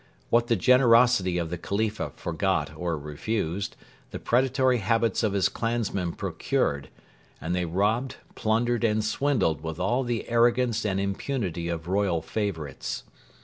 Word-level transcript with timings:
What 0.31 0.47
the 0.47 0.55
generosity 0.55 1.37
of 1.37 1.51
the 1.51 1.59
Khalifa 1.59 2.09
forgot 2.15 2.71
or 2.75 2.97
refused, 2.97 3.75
the 4.09 4.17
predatory 4.17 4.79
habits 4.79 5.21
of 5.21 5.33
his 5.33 5.47
clansmen 5.47 6.13
procured; 6.13 6.89
and 7.39 7.53
they 7.53 7.65
robbed, 7.65 8.15
plundered, 8.33 8.83
and 8.83 9.05
swindled 9.05 9.61
with 9.61 9.79
all 9.79 10.01
the 10.01 10.27
arrogance 10.27 10.87
and 10.87 10.99
impunity 10.99 11.67
of 11.67 11.87
royal 11.87 12.23
favourites. 12.23 13.03